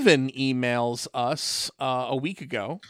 [0.00, 2.80] Steven emails us uh, a week ago.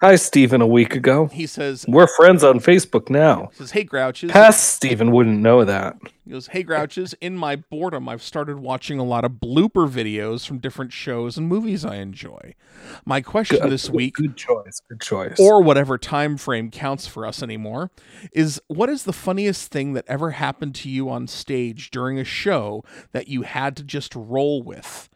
[0.00, 0.62] Hi, Stephen.
[0.62, 3.48] A week ago, He says, we're friends on Facebook now.
[3.52, 4.30] he says Hey, Grouches.
[4.30, 5.96] Past Stephen wouldn't know that.
[6.24, 7.14] He goes, Hey, Grouches.
[7.20, 11.46] In my boredom, I've started watching a lot of blooper videos from different shows and
[11.46, 12.54] movies I enjoy.
[13.04, 14.80] My question Good- this week Good choice.
[14.88, 15.36] Good choice.
[15.38, 17.90] or whatever time frame counts for us anymore
[18.32, 22.24] is what is the funniest thing that ever happened to you on stage during a
[22.24, 22.82] show
[23.12, 25.10] that you had to just roll with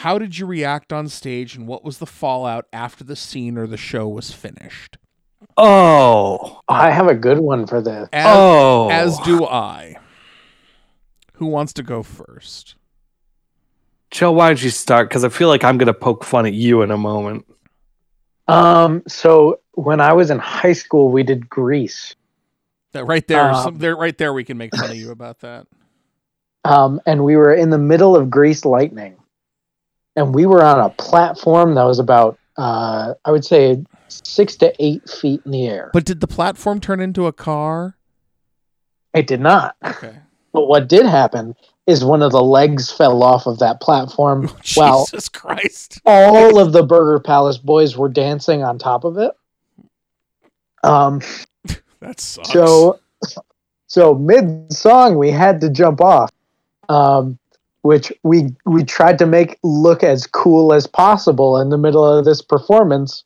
[0.00, 3.66] how did you react on stage and what was the fallout after the scene or
[3.66, 4.96] the show was finished
[5.58, 8.08] oh, I have a good one for this.
[8.12, 9.96] as, oh, as do i
[11.34, 12.76] who wants to go first
[14.10, 14.32] Joe.
[14.32, 15.08] Why don't you start?
[15.08, 17.44] Because I feel like I'm gonna poke fun at you in a moment.
[18.48, 22.14] Um, so when I was in high school, we did Grease.
[22.92, 25.40] that right there Um, some, there right there we can make fun of you about
[25.40, 25.66] that
[26.64, 29.16] Um, and we were in the middle of Grease Lightning.
[30.16, 34.72] And we were on a platform that was about, uh, I would say, six to
[34.82, 35.90] eight feet in the air.
[35.92, 37.96] but did the platform turn into a car
[39.14, 39.76] It did not.
[39.84, 40.16] okay
[40.52, 41.54] But what did happen
[41.86, 46.72] is one of the legs fell off of that platform while jesus christ all of
[46.72, 49.32] the Burger Palace boys were dancing on top of it.
[50.82, 51.20] Um,
[52.00, 53.00] that sucks so,
[53.88, 56.30] so mid song, we had to jump off,
[56.88, 57.38] um,
[57.86, 62.24] which we we tried to make look as cool as possible in the middle of
[62.24, 63.24] this performance.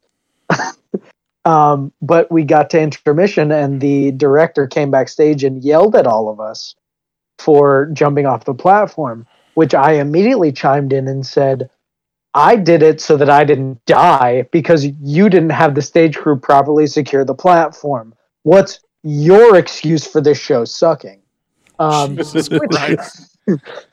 [1.44, 6.28] um, but we got to intermission, and the director came backstage and yelled at all
[6.28, 6.74] of us
[7.38, 9.26] for jumping off the platform.
[9.54, 11.68] Which I immediately chimed in and said,
[12.34, 16.38] I did it so that I didn't die because you didn't have the stage crew
[16.38, 18.14] properly secure the platform.
[18.44, 21.20] What's your excuse for this show sucking?
[21.78, 23.36] Um, Jesus which, Christ.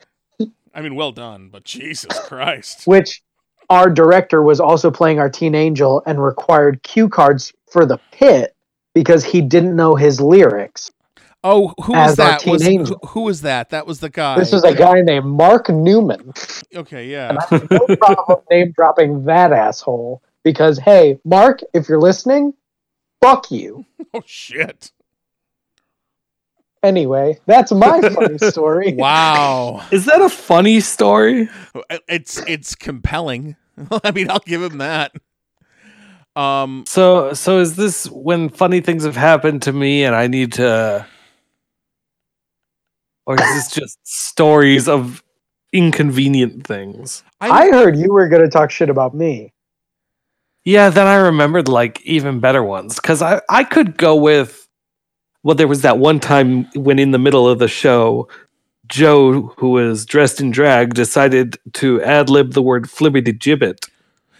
[0.78, 2.86] I mean, well done, but Jesus Christ.
[2.86, 3.20] which
[3.68, 8.54] our director was also playing our teen angel and required cue cards for the pit
[8.94, 10.92] because he didn't know his lyrics.
[11.42, 12.46] Oh, who was that?
[12.46, 13.70] Was, who, who was that?
[13.70, 14.38] That was the guy.
[14.38, 16.32] This was a guy named Mark Newman.
[16.74, 17.58] okay, And yeah.
[17.70, 22.54] No problem name dropping that asshole because, hey, Mark, if you're listening,
[23.20, 23.84] fuck you.
[24.14, 24.90] Oh shit!
[26.82, 28.94] Anyway, that's my funny story.
[28.96, 31.48] Wow, Is that a funny story?
[32.08, 33.56] it's it's compelling.
[34.04, 35.12] I mean, I'll give him that.
[36.36, 40.52] Um, So, so is this when funny things have happened to me and I need
[40.54, 41.04] to,
[43.26, 45.22] or is this just stories of
[45.72, 47.24] inconvenient things?
[47.40, 49.52] I heard you were going to talk shit about me.
[50.64, 54.67] Yeah, then I remembered like even better ones because I I could go with.
[55.42, 58.28] Well, there was that one time when in the middle of the show,
[58.88, 63.88] Joe, who was dressed in drag, decided to ad lib the word flibbity gibbet.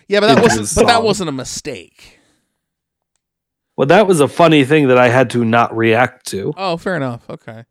[0.09, 0.69] yeah, but that wasn't.
[0.75, 2.19] But that wasn't a mistake.
[3.77, 6.53] Well, that was a funny thing that I had to not react to.
[6.57, 7.29] Oh, fair enough.
[7.31, 7.65] Okay.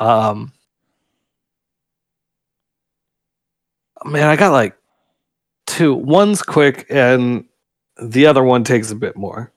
[0.00, 0.52] Um,
[4.04, 4.76] man, I got like
[5.66, 5.94] two.
[5.94, 7.44] One's quick, and
[8.02, 9.51] the other one takes a bit more.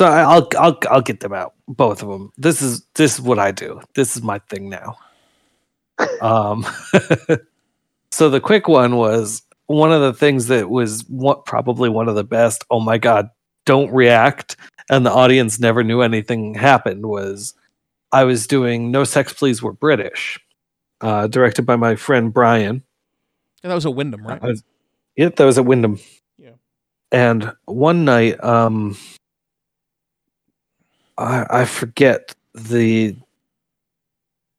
[0.00, 2.32] So I- I'll I'll I'll get them out, both of them.
[2.38, 3.82] This is this is what I do.
[3.94, 4.96] This is my thing now.
[6.22, 6.64] Um,
[8.10, 12.14] so the quick one was one of the things that was what probably one of
[12.14, 12.64] the best.
[12.70, 13.28] Oh my god!
[13.66, 14.56] Don't react,
[14.88, 17.04] and the audience never knew anything happened.
[17.04, 17.52] Was
[18.12, 20.40] I was doing No Sex Please We're British,
[21.02, 22.82] uh, directed by my friend Brian.
[23.62, 24.42] Yeah, that was a Windham, right?
[24.42, 24.62] I was,
[25.16, 25.98] yeah, that was at Windham.
[26.38, 26.52] Yeah.
[27.12, 28.96] And one night, um,
[31.20, 33.16] I I forget the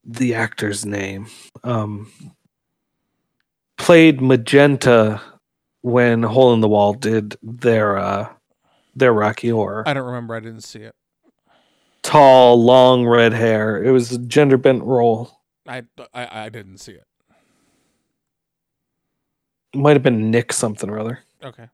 [0.06, 1.28] the actor's name.
[1.64, 2.12] Um,
[3.78, 5.22] played Magenta
[5.82, 8.30] when Hole in the Wall did their uh
[8.96, 9.84] their Rocky Horror.
[9.88, 10.36] I don't remember.
[10.36, 10.96] I didn't see it.
[12.04, 13.84] Tall, long red hair.
[13.84, 15.40] It was a gender bent role.
[15.68, 15.84] I
[16.14, 17.06] I, I didn't see it.
[19.74, 21.20] Might have been Nick something or other.
[21.44, 21.68] Okay.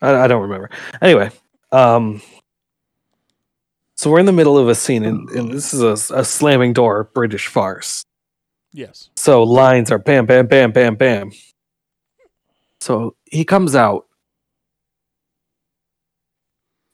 [0.00, 0.70] I, I don't remember.
[1.02, 1.30] Anyway,
[1.72, 2.22] um,
[3.98, 6.72] so we're in the middle of a scene, and, and this is a, a slamming
[6.72, 8.04] door British farce.
[8.72, 9.10] Yes.
[9.16, 11.32] So lines are bam, bam, bam, bam, bam.
[12.80, 14.06] So he comes out,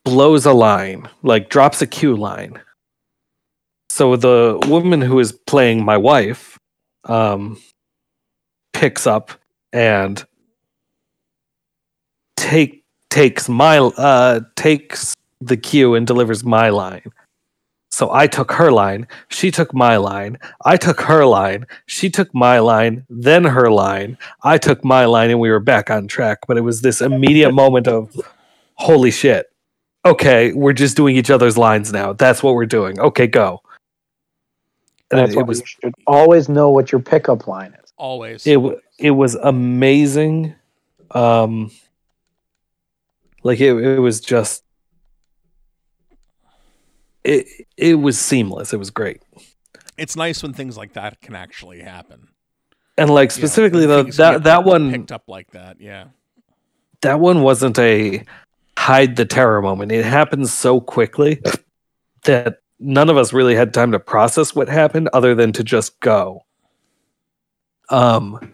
[0.02, 2.58] blows a line, like drops a cue line.
[3.90, 6.58] So the woman who is playing my wife
[7.04, 7.60] um,
[8.72, 9.30] picks up
[9.74, 10.24] and
[12.38, 15.14] take takes my uh takes
[15.46, 17.12] the cue and delivers my line.
[17.91, 22.35] So I took her line, she took my line, I took her line, she took
[22.35, 26.41] my line, then her line, I took my line, and we were back on track.
[26.49, 28.20] But it was this immediate moment of,
[28.75, 29.46] holy shit.
[30.05, 32.12] Okay, we're just doing each other's lines now.
[32.12, 32.99] That's what we're doing.
[32.99, 33.62] Okay, go.
[35.12, 37.93] And That's it, why it was you should always know what your pickup line is.
[37.96, 38.44] Always.
[38.44, 38.58] it
[38.99, 40.56] it was amazing.
[41.12, 41.70] Um,
[43.44, 44.63] like it, it was just
[47.24, 48.72] it it was seamless.
[48.72, 49.22] It was great.
[49.96, 52.28] it's nice when things like that can actually happen.
[52.96, 55.80] And like specifically though that that one picked up like that.
[55.80, 56.06] Yeah.
[57.00, 58.24] that one wasn't a
[58.78, 59.90] hide the terror moment.
[59.90, 61.40] It happened so quickly
[62.24, 65.98] that none of us really had time to process what happened other than to just
[66.00, 66.44] go.
[67.88, 68.52] Um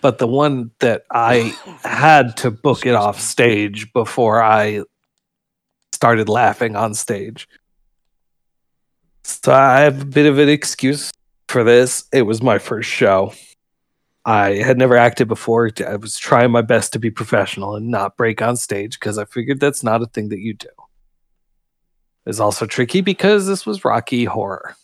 [0.00, 4.82] but the one that I had to book it off stage before I
[5.92, 7.48] started laughing on stage.
[9.28, 11.10] So I have a bit of an excuse
[11.48, 12.04] for this.
[12.12, 13.34] It was my first show.
[14.24, 15.70] I had never acted before.
[15.86, 19.24] I was trying my best to be professional and not break on stage because I
[19.26, 20.68] figured that's not a thing that you do.
[22.26, 24.76] It's also tricky because this was Rocky Horror.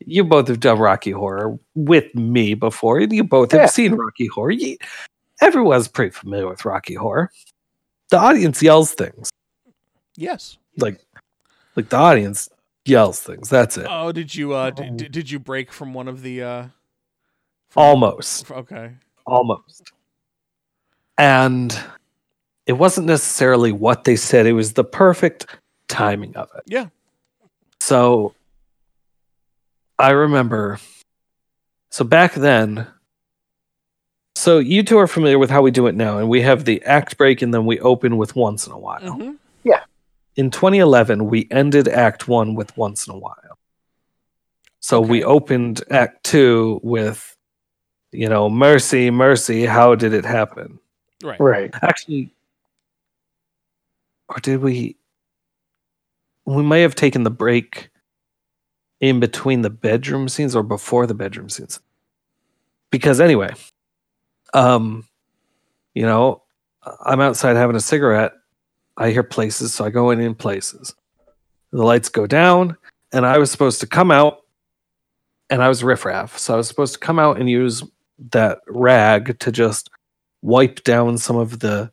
[0.00, 4.26] You both have done Rocky Horror with me before, and you both have seen Rocky
[4.26, 4.50] Horror.
[4.50, 4.76] You,
[5.40, 7.30] everyone's pretty familiar with Rocky Horror.
[8.10, 9.30] The audience yells things
[10.16, 10.58] Yes.
[10.76, 11.00] like,
[11.74, 12.50] like the audience
[12.86, 13.48] yells things.
[13.48, 13.86] That's it.
[13.88, 14.82] Oh, did you uh Oh.
[14.82, 16.62] did, did- did you break from one of the uh
[17.70, 18.50] from- Almost.
[18.50, 18.92] Okay.
[19.26, 19.90] almost.
[21.18, 21.76] And
[22.66, 25.46] it wasn't necessarily what they said, it was the perfect
[25.88, 26.62] timing of it.
[26.66, 26.86] Yeah.
[27.80, 28.34] So
[29.98, 30.78] I remember
[31.90, 32.86] so back then
[34.36, 36.82] so you two are familiar with how we do it now and we have the
[36.84, 39.00] act break and then we open with once in a while.
[39.00, 39.36] Mhm.
[40.36, 43.58] In 2011 we ended act 1 with once in a while.
[44.80, 47.36] So we opened act 2 with
[48.12, 50.78] you know mercy mercy how did it happen?
[51.22, 51.40] Right.
[51.40, 51.74] Right.
[51.82, 52.34] actually
[54.28, 54.96] or did we
[56.46, 57.90] we may have taken the break
[59.00, 61.80] in between the bedroom scenes or before the bedroom scenes
[62.90, 63.52] because anyway
[64.52, 65.06] um
[65.94, 66.42] you know
[67.04, 68.32] i'm outside having a cigarette
[68.96, 70.94] i hear places so i go in in places
[71.72, 72.76] the lights go down
[73.12, 74.38] and i was supposed to come out
[75.50, 77.82] and i was riffraff so i was supposed to come out and use
[78.30, 79.90] that rag to just
[80.42, 81.90] wipe down some of the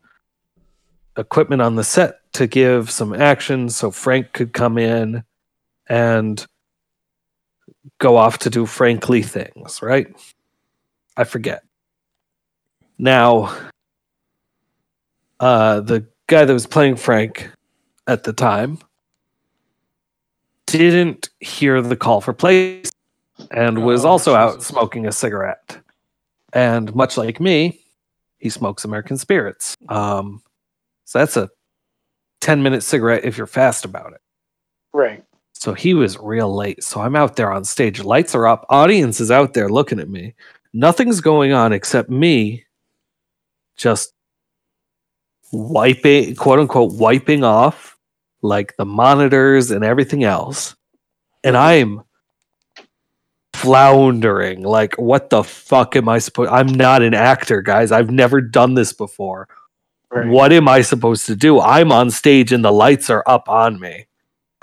[1.18, 5.24] equipment on the set to give some action so Frank could come in
[5.88, 6.45] and
[8.00, 10.07] go off to do frankly things, right?
[11.18, 11.63] I forget.
[12.97, 13.56] Now,
[15.39, 17.51] uh, the guy that was playing Frank
[18.07, 18.80] at the time
[20.66, 22.89] didn't hear the call for place
[23.51, 25.78] and was Oh, also out smoking a cigarette.
[26.54, 27.81] And much like me,
[28.38, 29.75] he smokes American spirits.
[29.89, 30.42] Um,
[31.04, 31.50] so that's a
[32.39, 34.22] 10 minute cigarette if you're fast about it.
[34.94, 35.25] Right.
[35.51, 36.81] So he was real late.
[36.81, 38.02] So I'm out there on stage.
[38.06, 38.66] Lights are up.
[38.69, 40.33] Audience is out there looking at me.
[40.71, 42.64] Nothing's going on except me
[43.76, 44.14] just
[45.52, 47.98] wiping, quote unquote, wiping off
[48.42, 50.76] like the monitors and everything else.
[51.44, 52.02] And I'm
[53.54, 54.64] floundering.
[54.64, 56.52] Like, what the fuck am I supposed?
[56.52, 57.92] I'm not an actor, guys.
[57.92, 59.48] I've never done this before.
[60.12, 60.28] Right.
[60.28, 61.62] What am I supposed to do?
[61.62, 64.08] I'm on stage and the lights are up on me.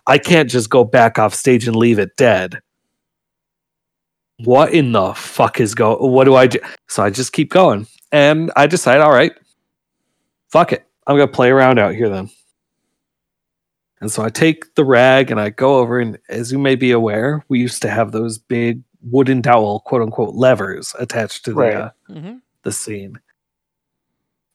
[0.06, 2.60] I can't just go back off stage and leave it dead.
[4.44, 5.96] What in the fuck is go?
[5.96, 6.60] What do I do?
[6.88, 9.32] So I just keep going, and I decide, all right,
[10.50, 12.30] fuck it, I'm gonna play around out here then.
[14.00, 16.92] And so I take the rag and I go over, and as you may be
[16.92, 21.56] aware, we used to have those big wooden dowel, quote unquote, levers attached to the
[21.56, 21.74] Right.
[21.74, 22.36] uh, Mm-hmm.
[22.62, 23.18] the scene.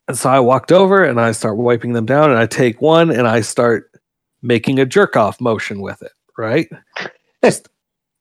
[0.07, 3.09] And so I walked over and I start wiping them down and I take one
[3.09, 3.89] and I start
[4.41, 6.69] making a jerk off motion with it, right?
[7.43, 7.69] Just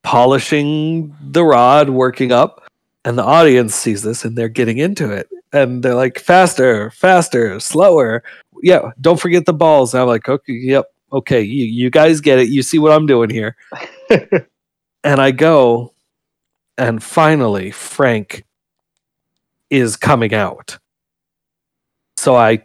[0.01, 2.63] polishing the rod, working up.
[3.05, 5.27] And the audience sees this and they're getting into it.
[5.53, 8.23] And they're like, faster, faster, slower.
[8.63, 9.93] Yeah, don't forget the balls.
[9.93, 12.49] And I'm like, okay, yep, okay, you, you guys get it.
[12.49, 13.55] You see what I'm doing here.
[15.03, 15.93] and I go,
[16.77, 18.45] and finally, Frank
[19.69, 20.79] is coming out.
[22.17, 22.63] So I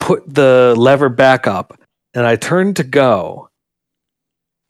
[0.00, 1.78] put the lever back up
[2.14, 3.48] and I turned to go.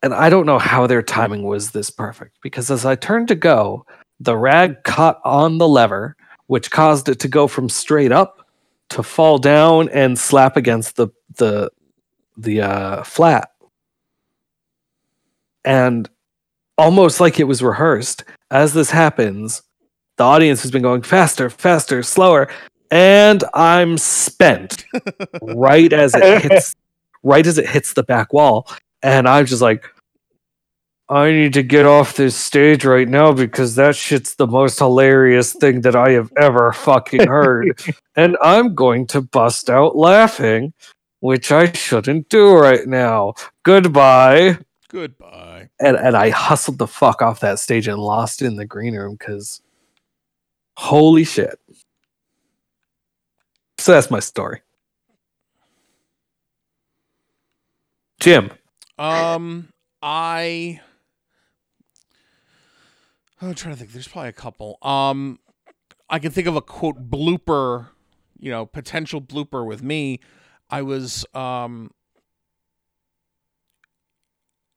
[0.01, 3.35] And I don't know how their timing was this perfect because as I turned to
[3.35, 3.85] go,
[4.19, 6.15] the rag caught on the lever,
[6.49, 8.43] which caused it to go from straight up
[8.89, 11.69] to fall down and slap against the the
[12.35, 13.51] the uh, flat.
[15.63, 16.09] And
[16.75, 19.61] almost like it was rehearsed, as this happens,
[20.17, 22.49] the audience has been going faster, faster, slower,
[22.89, 24.85] and I'm spent
[25.43, 26.75] right as it hits
[27.21, 28.67] right as it hits the back wall.
[29.03, 29.85] And I'm just like,
[31.09, 35.53] I need to get off this stage right now because that shit's the most hilarious
[35.53, 37.79] thing that I have ever fucking heard.
[38.15, 40.73] and I'm going to bust out laughing,
[41.19, 43.33] which I shouldn't do right now.
[43.63, 44.59] Goodbye.
[44.89, 45.69] Goodbye.
[45.79, 49.15] And and I hustled the fuck off that stage and lost in the green room
[49.17, 49.61] because
[50.77, 51.59] holy shit.
[53.79, 54.61] So that's my story.
[58.19, 58.51] Jim.
[58.99, 59.69] Um,
[60.03, 60.81] I.
[63.41, 63.91] I'm trying to think.
[63.91, 64.77] There's probably a couple.
[64.81, 65.39] Um,
[66.09, 67.89] I can think of a quote blooper,
[68.37, 70.19] you know, potential blooper with me.
[70.69, 71.91] I was um.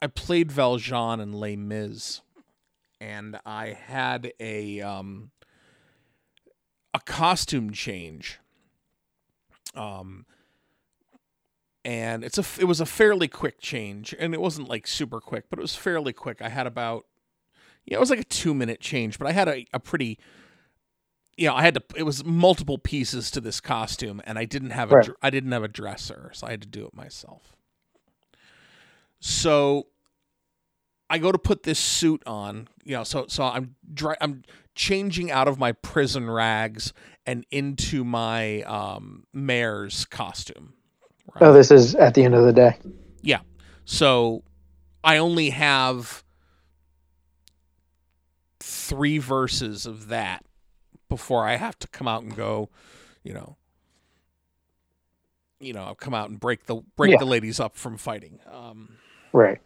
[0.00, 2.22] I played Valjean in Les Mis,
[3.00, 5.30] and I had a um.
[6.94, 8.38] A costume change.
[9.74, 10.26] Um,
[11.84, 15.46] and it's a it was a fairly quick change and it wasn't like super quick
[15.50, 17.06] but it was fairly quick i had about
[17.86, 20.18] yeah it was like a two minute change but i had a, a pretty
[21.36, 24.70] you know i had to it was multiple pieces to this costume and i didn't
[24.70, 25.04] have a Right.
[25.06, 27.56] dr- i didn't have a dresser so i had to do it myself
[29.20, 29.86] so
[31.10, 34.42] i go to put this suit on you know so so i'm dry, i'm
[34.74, 36.92] changing out of my prison rags
[37.26, 40.74] and into my um mayor's costume
[41.34, 41.42] right?
[41.42, 42.76] Oh, this is at the end of the day.
[43.22, 43.40] Yeah.
[43.84, 44.42] So
[45.04, 46.24] I only have
[48.88, 50.44] three verses of that
[51.08, 52.68] before I have to come out and go,
[53.22, 53.56] you know,
[55.60, 57.18] you know, I'll come out and break the break Yeah.
[57.18, 58.40] the ladies up from fighting.
[58.50, 58.98] Um,
[59.32, 59.60] Right.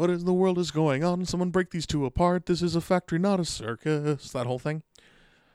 [0.00, 1.24] in the world is going on?
[1.24, 2.46] Someone break these two apart.
[2.46, 4.30] This is a factory, not a circus.
[4.30, 4.84] That whole thing.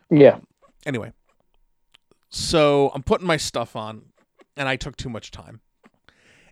[0.10, 0.40] Yeah.
[0.86, 1.14] Anyway,
[2.30, 4.08] so I'm putting my stuff on,
[4.58, 5.62] and I took too much time,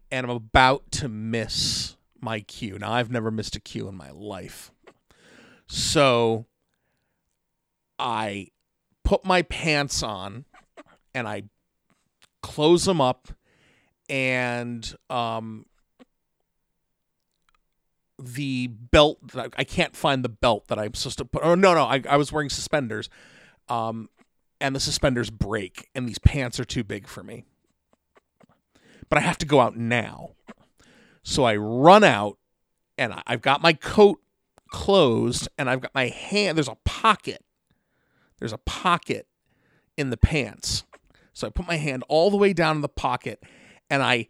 [0.09, 2.77] and I'm about to miss my cue.
[2.79, 4.71] Now I've never missed a cue in my life,
[5.67, 6.45] so
[7.99, 8.47] I
[9.03, 10.45] put my pants on,
[11.13, 11.43] and I
[12.41, 13.29] close them up,
[14.09, 15.65] and um.
[18.23, 21.41] The belt I, I can't find the belt that I'm supposed to put.
[21.43, 23.09] Oh no, no, I, I was wearing suspenders
[23.71, 24.09] um,
[24.59, 27.45] and the suspenders break, and these pants are too big for me.
[29.09, 30.31] But I have to go out now.
[31.23, 32.37] So I run out,
[32.97, 34.19] and I've got my coat
[34.69, 36.57] closed, and I've got my hand.
[36.57, 37.43] There's a pocket.
[38.39, 39.27] There's a pocket
[39.97, 40.83] in the pants.
[41.33, 43.43] So I put my hand all the way down in the pocket,
[43.89, 44.27] and I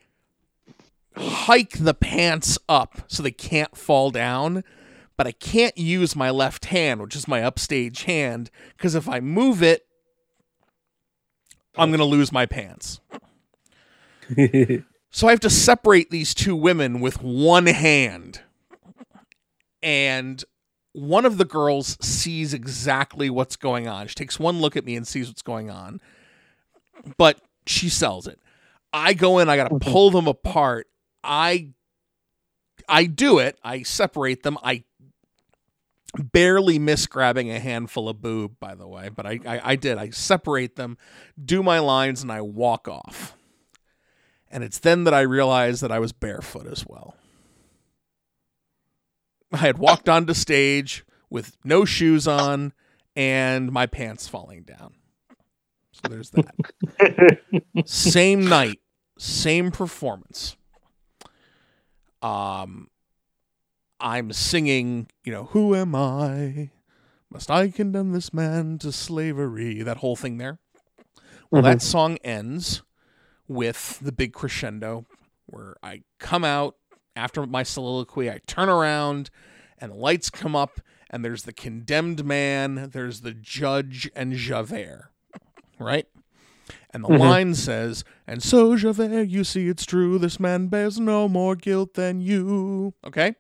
[1.15, 4.63] hike the pants up so they can't fall down
[5.21, 9.19] but I can't use my left hand, which is my upstage hand, because if I
[9.19, 9.86] move it,
[11.77, 13.01] I'm going to lose my pants.
[15.12, 18.41] So I have to separate these two women with one hand.
[19.84, 20.44] And
[20.94, 24.08] one of the girls sees exactly what's going on.
[24.08, 26.00] She takes one look at me and sees what's going on,
[27.18, 28.39] but she sells it.
[28.94, 30.88] I go in, I got to pull them apart.
[31.24, 31.70] I
[32.88, 33.58] I do it.
[33.63, 34.58] I separate them.
[34.63, 34.84] I
[36.18, 39.98] barely miss grabbing a handful of boob, by the way, but I, I, I did.
[39.98, 40.98] I separate them,
[41.44, 43.38] do my lines, and I walk off.
[44.51, 47.15] And it's then that I realized that I was barefoot as well.
[49.53, 52.74] I had walked onto stage with no shoes on
[53.15, 54.93] and my pants falling down.
[55.91, 57.63] So there's that.
[57.86, 58.79] same night,
[59.17, 60.55] same performance.
[62.22, 62.89] Um,
[64.00, 66.70] I'm singing, you know, who am I?
[67.31, 69.81] Must I condemn this man to slavery?
[69.81, 70.60] That whole thing there.
[71.50, 71.65] Well, Mhm.
[71.65, 72.84] that song ends
[73.51, 75.05] with the big crescendo
[75.46, 76.77] where I come out
[77.15, 79.29] after my soliloquy, I turn around
[79.77, 80.79] and the lights come up
[81.10, 85.12] and there's the condemned man, there's the judge and Javert,
[85.77, 86.08] right?
[86.93, 87.20] And the Mhm.
[87.20, 91.96] line says, And so, Javert, you see it's true, this man bears no more guilt
[91.96, 92.93] than you.
[93.03, 93.36] Okay?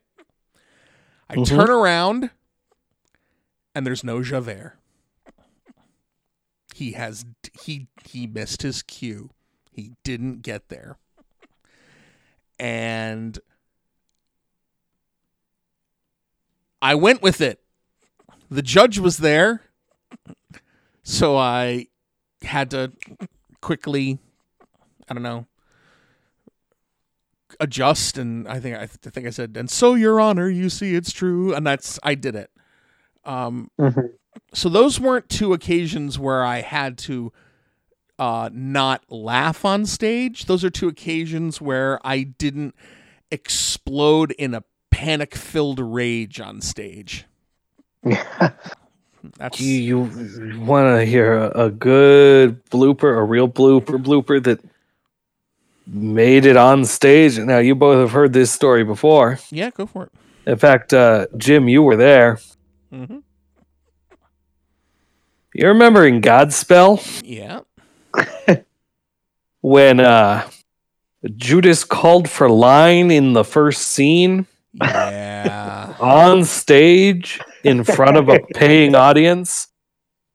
[1.29, 1.45] I Mhm.
[1.45, 2.31] turn around
[3.73, 4.77] and there's no Javert.
[6.75, 9.29] He has he he missed his cue.
[9.71, 10.97] He didn't get there.
[12.59, 13.39] And
[16.81, 17.59] I went with it.
[18.49, 19.61] The judge was there.
[21.03, 21.87] So I
[22.43, 22.91] had to
[23.61, 24.17] quickly
[25.07, 25.45] I don't know
[27.59, 30.67] adjust and I think I, th- I think I said and so your honor you
[30.69, 32.49] see it's true and that's I did it.
[33.25, 34.13] Um Mhm.
[34.53, 37.31] so those weren't two occasions where I had to
[38.21, 40.45] uh not laugh on stage.
[40.45, 42.75] Those are two occasions where I didn't
[43.31, 47.25] explode in a panic-filled rage on stage.
[49.37, 54.59] That's You, you want to hear a, a good blooper, a real blooper, blooper that
[55.87, 57.37] made it on stage?
[57.39, 59.39] Now, you both have heard this story before.
[59.49, 60.11] yeah, go for it.
[60.45, 62.39] In fact, uh, Jim, you were there.
[62.91, 63.19] hmm
[65.53, 67.61] You remember in Godspell Yeah.
[69.61, 70.47] when uh,
[71.35, 75.95] Judas called for line in the first scene Yeah.
[75.99, 79.67] on stage in front of a paying audience?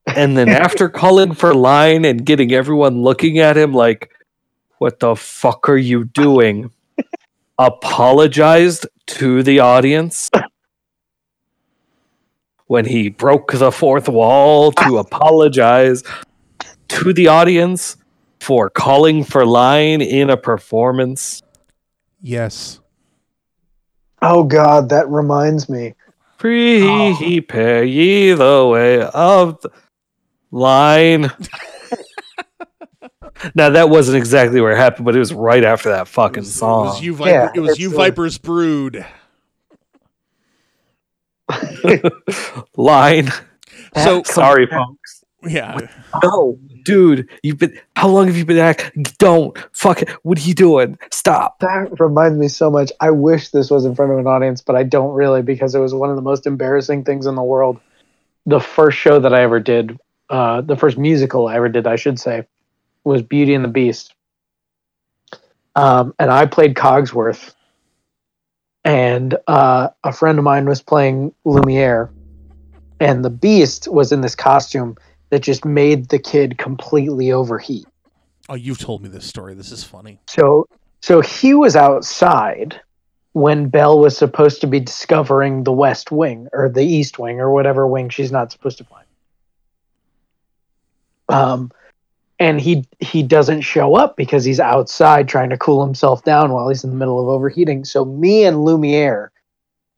[0.07, 4.11] And then after calling for line and getting everyone looking at him like,
[4.79, 6.71] what the fuck are you doing?
[7.59, 10.31] Apologized to the audience
[12.67, 16.03] when he broke the fourth wall to apologize
[16.89, 17.97] to the audience
[18.41, 21.43] for calling for line in a performance.
[22.21, 22.81] yes.
[24.23, 25.95] oh God, that reminds me.
[26.39, 29.71] Prepare ye the way of the
[30.51, 31.23] line.
[33.55, 36.43] now that wasn't exactly where it happened, but it was right after that It fucking
[36.43, 36.87] was, it song.
[36.87, 39.05] was you Viper Yeah, it was you Viper's brood.
[42.77, 43.31] line.
[44.03, 45.25] So Sorry, folks.
[45.43, 45.79] yeah.
[46.23, 47.79] No, dude, you've been.
[47.97, 49.05] How long have you been acting?
[49.19, 50.09] Don't fuck it.
[50.23, 50.99] What are you doing?
[51.11, 51.59] Stop.
[51.59, 52.91] That reminds me so much.
[53.01, 55.81] I wish this was in front of an audience, but I don't really because it
[55.81, 57.79] was one of the most embarrassing things in the world.
[58.47, 59.99] The first show that I ever did,
[60.31, 62.47] uh, the first musical I ever did, I should say,
[63.05, 64.15] was Beauty and the Beast.
[65.75, 67.53] Um, and I played Cogsworth.
[68.85, 72.09] And uh, a friend of mine was playing Lumiere.
[73.01, 74.97] And the Beast was in this costume
[75.31, 77.87] that just made the kid completely overheat.
[78.49, 79.55] Oh, you've told me this story.
[79.55, 80.21] This is funny.
[80.29, 80.69] So
[81.01, 82.81] so he was outside
[83.33, 87.51] when Belle was supposed to be discovering the West Wing or the East Wing or
[87.51, 89.07] whatever wing she's not supposed to find.
[91.29, 91.73] Um
[92.39, 96.69] and he he doesn't show up because he's outside trying to cool himself down while
[96.69, 97.85] he's in the middle of overheating.
[97.85, 99.33] So me and Lumiere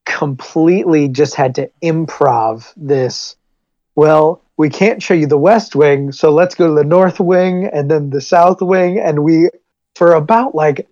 [0.05, 3.37] completely just had to improv this
[3.95, 7.71] well, we can't show you the West Wing, so let's go to the North Wing
[7.73, 8.99] and then the South Wing.
[8.99, 9.49] And we,
[9.95, 10.89] for about like,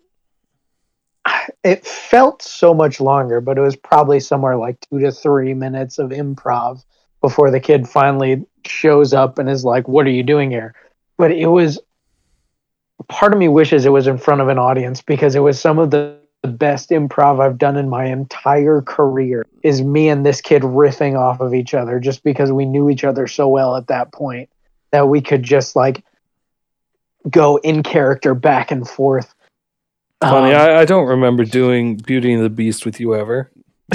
[1.65, 5.99] it felt so much longer, but it was probably somewhere like two to three minutes
[5.99, 6.85] of improv
[7.21, 10.73] before the kid finally shows up and is like, What are you doing here?
[11.19, 11.81] But it was,
[13.09, 15.81] part of me wishes it was in front of an audience because it was some
[15.81, 20.63] of the best improv I've done in my entire career is me and this kid
[20.63, 24.13] riffing off of each other just because we knew each other so well at that
[24.13, 24.49] point
[24.93, 26.05] that we could just like
[27.29, 29.35] go in character back and forth.
[30.23, 33.51] Funny, Um, I, I don't remember doing Beauty and the Beast with you ever.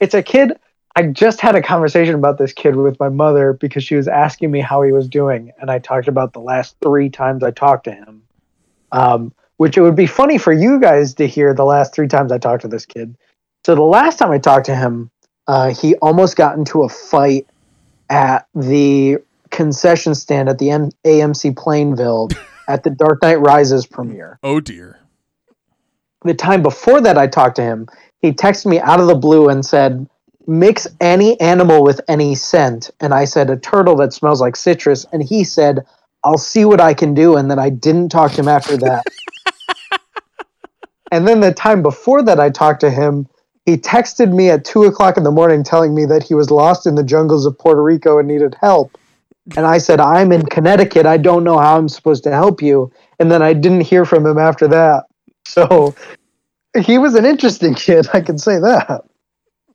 [0.00, 0.58] it's a kid.
[0.96, 4.50] I just had a conversation about this kid with my mother because she was asking
[4.50, 7.84] me how he was doing, and I talked about the last three times I talked
[7.84, 8.22] to him.
[8.90, 12.32] Um, which it would be funny for you guys to hear the last three times
[12.32, 13.16] I talked to this kid.
[13.64, 15.10] So the last time I talked to him,
[15.46, 17.46] uh, he almost got into a fight
[18.10, 19.18] at the
[19.50, 22.28] concession stand at the M- AMC Plainville
[22.68, 24.38] at the Dark Knight Rises premiere.
[24.42, 24.98] oh dear.
[26.24, 27.88] The time before that, I talked to him.
[28.20, 30.08] He texted me out of the blue and said,
[30.46, 35.04] "Mix any animal with any scent." And I said, "A turtle that smells like citrus."
[35.12, 35.84] And he said,
[36.22, 39.04] "I'll see what I can do." And then I didn't talk to him after that.
[41.10, 43.26] and then the time before that, I talked to him.
[43.66, 46.86] He texted me at two o'clock in the morning, telling me that he was lost
[46.86, 48.98] in the jungles of Puerto Rico and needed help.
[49.56, 51.06] And I said, "I'm in Connecticut.
[51.06, 54.26] I don't know how I'm supposed to help you." And then I didn't hear from
[54.26, 55.04] him after that.
[55.44, 55.94] So
[56.78, 59.04] he was an interesting kid, I can say that.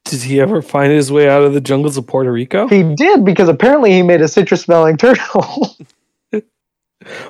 [0.05, 2.67] Did he ever find his way out of the jungles of Puerto Rico?
[2.67, 5.75] He did because apparently he made a citrus smelling turtle.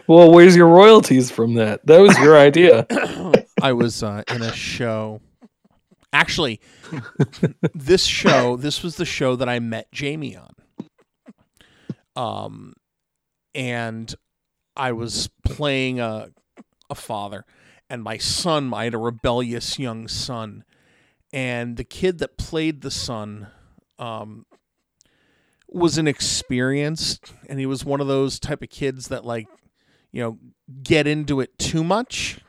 [0.07, 1.85] Well, where's your royalties from that?
[1.85, 2.87] That was your idea.
[3.61, 5.21] I was uh, in a show.
[6.17, 6.59] Actually,
[7.75, 10.55] this show, this was the show that I met Jamie on.
[12.15, 12.73] Um,
[13.53, 14.15] and
[14.75, 16.29] I was playing a
[16.89, 17.45] a father,
[17.87, 20.63] and my son, I had a rebellious young son,
[21.31, 23.49] and the kid that played the son,
[23.99, 24.47] um,
[25.69, 29.47] was inexperienced, and he was one of those type of kids that like,
[30.11, 30.39] you know,
[30.81, 32.39] get into it too much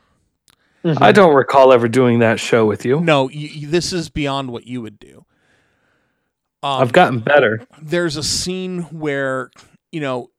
[0.83, 0.97] Mhm.
[1.01, 2.99] I don't recall ever doing that show with you.
[3.01, 5.25] No, y y- this is beyond what you would do.
[6.63, 7.65] Um, I've gotten better.
[7.81, 9.49] there's a scene where
[9.91, 10.29] you know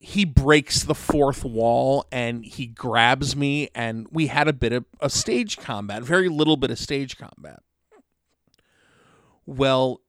[0.00, 4.84] he breaks the fourth wall and he grabs me and we had a bit of
[5.00, 7.58] a stage combat very little bit of stage combat
[9.44, 10.00] well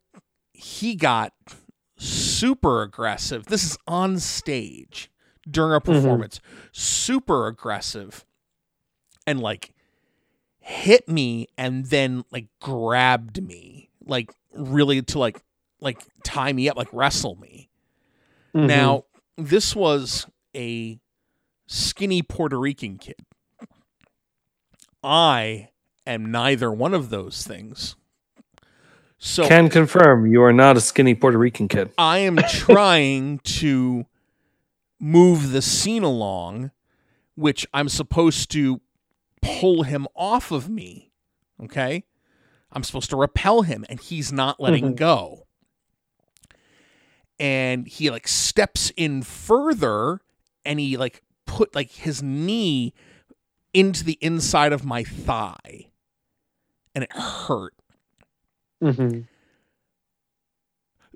[0.53, 1.33] he got
[1.97, 5.09] super aggressive this is on stage
[5.49, 6.39] during a performance
[6.71, 8.25] super aggressive
[9.29, 9.73] and like
[10.59, 15.41] hit me and then like grabbed me like really to like
[15.79, 17.69] like tie me up like wrestle me
[18.55, 18.65] Mhm.
[18.67, 19.03] now,
[19.37, 20.99] this was a
[21.67, 23.17] skinny Puerto Rican kid.
[25.03, 25.69] I
[26.05, 27.95] am neither one of those things.
[29.19, 31.91] So Can confirm you are not a skinny Puerto Rican kid.
[31.97, 34.05] I am trying to
[34.99, 36.71] move the scene along,
[37.35, 38.81] which I'm supposed to
[39.41, 41.11] pull him off of me.
[41.63, 42.03] Okay?
[42.71, 44.97] I'm supposed to repel him, and he's not letting Mhm.
[44.97, 45.47] go.
[47.39, 50.19] And he like steps in further
[50.65, 52.93] and he like put like his knee
[53.73, 55.87] into the inside of my thigh.
[56.93, 57.73] And it hurt.
[58.83, 59.21] Mm-hmm.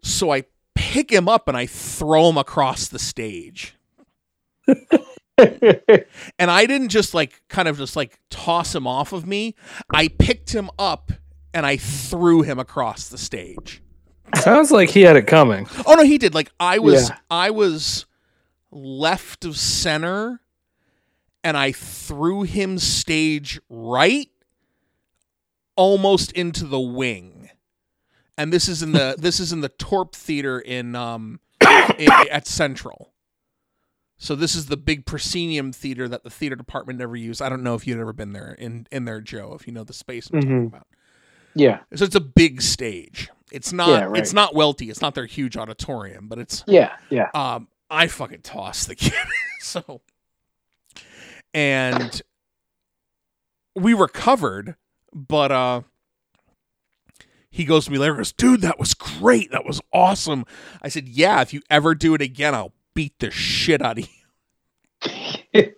[0.01, 3.75] So I pick him up and I throw him across the stage.
[5.37, 9.55] And I didn't just like kind of just like toss him off of me.
[9.91, 11.11] I picked him up
[11.53, 13.81] and I threw him across the stage.
[14.35, 15.67] Sounds like he had it coming.
[15.85, 16.33] Oh no, he did.
[16.33, 17.17] Like I was Yeah.
[17.29, 18.05] I was
[18.71, 20.41] left of center
[21.43, 24.29] and I threw him stage right
[25.75, 27.49] almost into the wing.
[28.37, 32.47] And this is in the this is in the Torp Theater in um i- at
[32.47, 33.12] Central.
[34.17, 37.41] So this is the big proscenium theater that the theater department never used.
[37.41, 39.83] I don't know if you'd ever been there in in there, Joe, if you know
[39.83, 40.67] the space I'm talking Mhm.
[40.67, 40.87] about.
[41.55, 41.79] yeah.
[41.95, 43.29] So it's a big stage.
[43.51, 44.19] It's not Yeah, right.
[44.19, 46.95] it's not Welte, it's not their huge auditorium, but it's Yeah.
[47.09, 47.29] Yeah.
[47.33, 49.13] um I fucking tossed the kid.
[49.59, 50.01] so
[51.53, 52.21] and
[53.75, 54.75] we recovered,
[55.13, 55.81] but uh
[57.49, 59.51] he goes to me later and goes, dude, that was great.
[59.51, 60.45] That was awesome.
[60.81, 64.07] I said, Yeah, if you ever do it again, I'll beat the shit out of
[64.07, 65.71] you.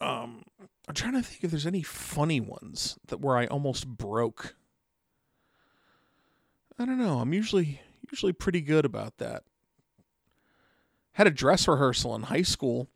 [0.00, 0.42] Um
[0.88, 4.54] I'm trying to think if there's any funny ones that where I almost broke.
[6.78, 7.18] I don't know.
[7.18, 9.42] I'm usually usually pretty good about that.
[11.12, 12.88] Had a dress rehearsal in high school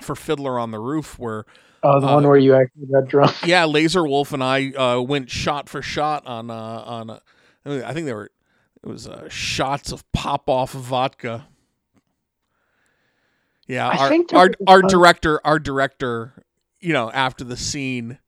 [0.00, 1.44] for Fiddler on the Roof where
[1.82, 3.36] Oh, the Uh, one where you actually got drunk.
[3.44, 7.10] yeah, Lazar Wolf and I uh, went shot for shot on uh, on
[7.66, 8.30] I think they were
[8.82, 11.48] it was uh, shots of Popov vodka.
[13.66, 16.32] Yeah, I our think our, our one- director our director,
[16.80, 18.18] you know, after the scene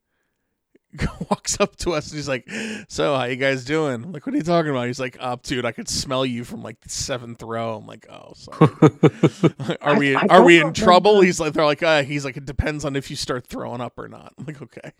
[1.30, 2.48] walks up to us and he's like,
[2.88, 5.42] "So, how you guys doing?" I'm like, "What are you talking about?" He's like, "Up,
[5.42, 8.70] dude, I could smell you from like the seventh row." I'm like, "Oh, sorry."
[9.80, 11.12] are we I are we in trouble?
[11.12, 11.26] remember.
[11.26, 13.98] He's like, they're like, uh, he's like, it depends on if you start throwing up
[13.98, 14.34] or not.
[14.36, 14.92] I'm like, okay.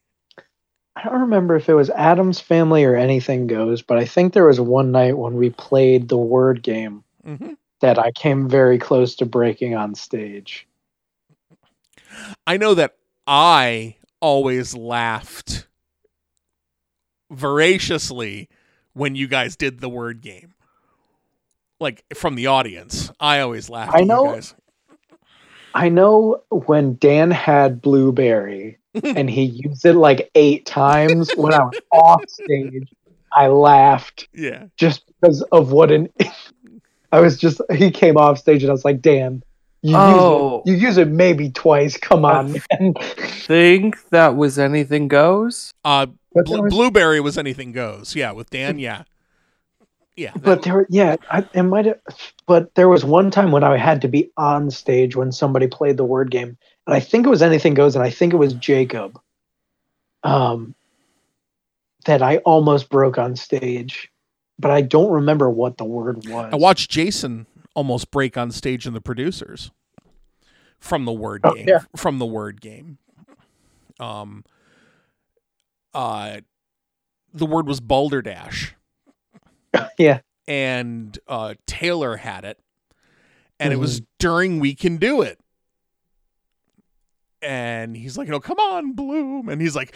[0.96, 4.46] I don't remember if it was Addams Family or Anything Goes, but I think there
[4.46, 9.14] was one night when we played the word game hmm that I came very close
[9.16, 10.68] to breaking on stage.
[12.46, 15.66] I know that I always laughed
[17.31, 18.50] voraciously
[18.92, 20.53] when you guys did the word game.
[21.79, 23.94] Like from the audience, I always laughed.
[23.94, 24.55] I know- You guys.
[25.72, 31.61] I know when Dan had Blueberry and he used it like eight times when I
[31.64, 32.88] was off stage,
[33.33, 34.64] I laughed Yeah.
[34.76, 36.09] just because of what an.
[37.12, 39.42] I was just he came off stage and I was like, Dan,
[39.83, 40.62] you Oh.
[40.64, 41.96] use it, you use it maybe twice.
[41.96, 42.94] Come on, man.
[42.94, 45.72] Think that was anything goes?
[45.85, 48.14] Uh, But Blu- there was- Blueberry was anything goes.
[48.14, 48.79] Yeah, with Dan.
[48.79, 49.03] Yeah.
[50.20, 50.33] Yeah.
[50.37, 51.98] But there, yeah, I, it might have.
[52.46, 55.96] But there was one time when I had to be on stage when somebody played
[55.96, 58.52] the word game, and I think it was anything goes, and I think it was
[58.52, 59.18] Jacob.
[60.22, 60.74] Um,
[62.04, 64.12] that I almost broke on stage,
[64.59, 66.52] but I don't remember what the word was.
[66.52, 69.70] I watched Jason almost break on stage in the producers
[70.78, 71.66] from the word Oh, game.
[71.66, 71.80] yeah.
[71.96, 72.98] From the word game.
[73.98, 74.44] Um
[75.94, 76.40] uh
[77.33, 78.74] the word was balderdash.
[79.98, 80.20] Yeah.
[80.48, 82.59] And uh Taylor had it.
[83.59, 84.04] And it was Mm-hmm.
[84.18, 85.38] during We Can Do It.
[87.42, 89.94] And he's like, "Oh, come on, Bloom!" And he's like,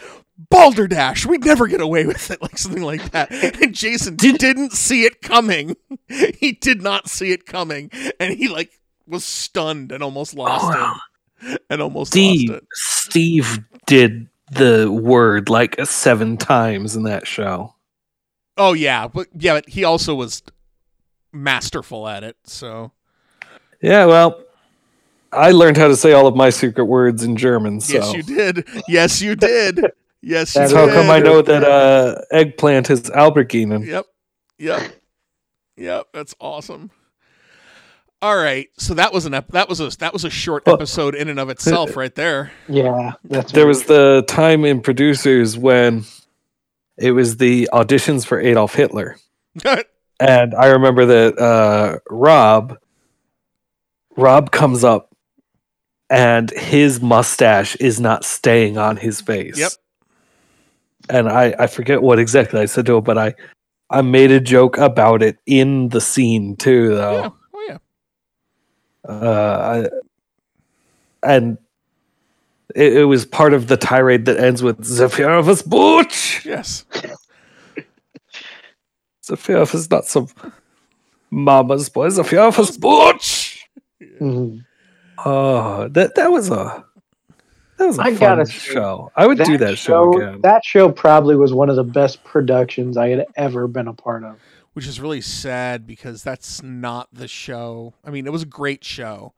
[0.49, 3.31] "Balderdash, we'd never get away with it," like something like that.
[3.31, 5.75] And Jason Did- didn't see it coming.
[6.07, 8.71] he did not see it coming, and he like
[9.05, 12.67] was stunned and almost lost Oh, and almost Steve lost it.
[12.73, 17.74] Steve did the word like seven times in that show.
[18.57, 20.41] Oh yeah, but yeah, but he also was
[21.33, 22.37] masterful at it.
[22.45, 22.91] So
[23.81, 24.41] Yeah, well,
[25.31, 27.81] I learned how to say all of my secret words in German.
[27.81, 28.67] So yes, you did.
[28.87, 29.77] Yes, you did.
[30.21, 33.85] Yes, you That's That's how come I know that uh, eggplant is Alberginen.
[33.85, 34.05] Yep.
[34.57, 34.91] Yep.
[35.77, 36.07] Yep.
[36.13, 36.89] That's awesome.
[38.21, 38.69] All right.
[38.79, 41.27] So that was an ep- that was a that was a short Well- episode in
[41.27, 42.51] and of itself right there.
[42.69, 46.05] Yeah, that's There was the time in producers when
[46.97, 49.17] it was the auditions for Adolf Hitler.
[50.19, 52.77] And I remember that uh, Rob,
[54.15, 55.13] Rob comes up,
[56.09, 59.57] and his mustache is not staying on his face.
[59.57, 59.71] Yep.
[61.09, 63.33] And I, I forget what exactly I said to him, but I,
[63.89, 66.95] I made a joke about it in the scene too, yeah.
[66.95, 67.35] though.
[67.53, 67.77] Oh yeah.
[69.07, 69.89] Uh,
[71.23, 71.57] I, and
[72.75, 76.85] it, it was part of the tirade that ends with "Zephyros Butch." Yes.
[79.23, 80.27] Zephyros is not some
[81.31, 82.07] mama's boy.
[82.09, 83.67] Zephyros Butch.
[84.21, 84.63] Mhm.
[85.25, 86.85] Oh, that that was a
[87.77, 89.11] that was a I fun gotta say, show.
[89.15, 90.41] I would do that show, again.
[90.41, 94.23] That show probably was one of the best productions I had ever been a part
[94.23, 94.37] of.
[94.73, 97.93] Which is really sad because that's not the show.
[98.03, 99.33] I mean, it was a great show,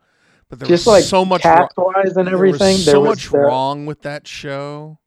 [0.50, 1.58] but there Just was like so much wrong.
[1.58, 2.74] cast wise and there everything.
[2.78, 5.00] was there so was much the- wrong with that show.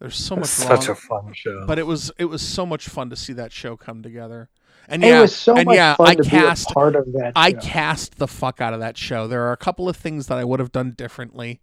[0.00, 0.80] There's so much It's wrong.
[0.80, 1.66] such a fun show.
[1.66, 4.48] but it was it was so much fun to see that show come together.
[4.90, 6.96] And It yeah, was so and much yeah, fun I to cast be a part
[6.96, 7.32] of that.
[7.36, 9.26] I cast the fuck out of that show.
[9.26, 11.60] There are a couple of things that I would have done differently,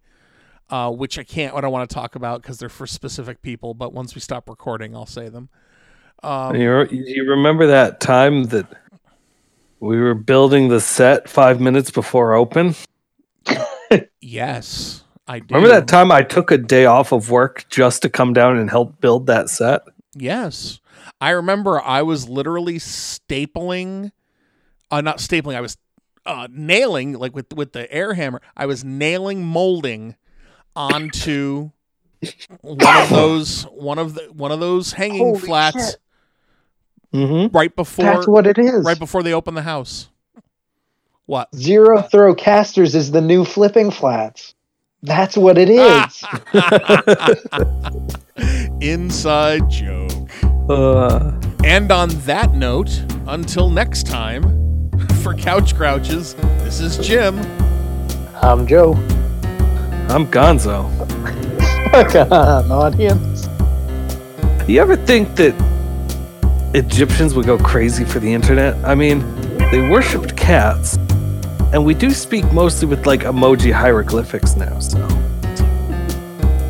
[0.70, 1.52] uh, which I can't.
[1.54, 3.74] What I don't want to talk about because they're for specific people.
[3.74, 5.48] But once we stop recording, I'll say them.
[6.22, 8.66] Um, you, you remember that time that
[9.80, 12.74] we were building the set five minutes before open?
[14.20, 15.54] yes, I do.
[15.54, 18.70] Remember that time I took a day off of work just to come down and
[18.70, 19.82] help build that set?
[20.14, 20.80] Yes.
[21.20, 24.12] I remember I was literally stapling
[24.90, 25.76] uh not stapling, I was
[26.24, 28.40] uh nailing like with with the air hammer.
[28.56, 30.16] I was nailing molding
[30.74, 31.70] onto
[32.60, 35.96] one of those one of the one of those hanging Holy flats shit.
[37.12, 37.56] Mm-hmm.
[37.56, 38.84] right before That's what it is.
[38.84, 40.08] right before they open the house.
[41.26, 41.54] What?
[41.54, 44.54] Zero throw casters is the new flipping flats.
[45.02, 46.24] That's what it is.
[48.80, 50.30] Inside joke.
[50.68, 51.32] Uh,
[51.64, 54.90] And on that note, until next time,
[55.22, 57.38] for Couch Grouches, this is Jim.
[58.42, 58.94] I'm Joe.
[60.08, 60.90] I'm Gonzo.
[62.12, 63.48] Come on, audience.
[64.68, 65.54] You ever think that
[66.74, 68.76] Egyptians would go crazy for the internet?
[68.84, 69.20] I mean,
[69.70, 70.96] they worshipped cats,
[71.72, 74.98] and we do speak mostly with like emoji hieroglyphics now, so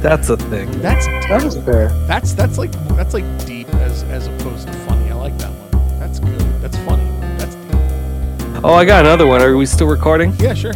[0.01, 0.71] that's a thing.
[0.81, 1.89] That's That was fair.
[2.07, 5.11] That's that's like that's like deep as as opposed to funny.
[5.11, 5.99] I like that one.
[5.99, 6.41] That's good.
[6.61, 7.05] That's funny.
[7.39, 8.65] That's deep.
[8.65, 9.43] Oh, I got another one.
[9.43, 10.33] Are we still recording?
[10.39, 10.75] Yeah, sure.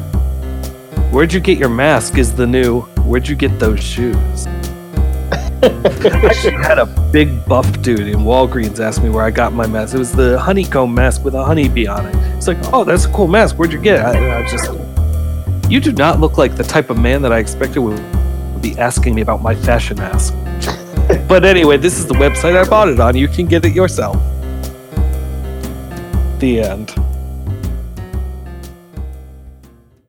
[1.12, 2.18] Where'd you get your mask?
[2.18, 2.82] Is the new.
[3.04, 4.46] Where'd you get those shoes?
[5.62, 9.66] I actually had a big buff dude in Walgreens ask me where I got my
[9.66, 9.94] mask.
[9.94, 12.14] It was the honeycomb mask with a honeybee on it.
[12.36, 13.56] It's like, oh, that's a cool mask.
[13.56, 14.02] Where'd you get it?
[14.02, 15.70] I, I was just.
[15.70, 18.02] You do not look like the type of man that I expected would
[18.62, 20.34] be asking me about my fashion mask.
[21.28, 23.14] but anyway, this is the website I bought it on.
[23.14, 24.16] You can get it yourself.
[26.38, 26.99] The end.